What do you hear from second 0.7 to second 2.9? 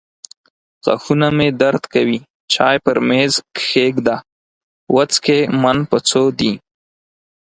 غاښونه مې درد کوي. چای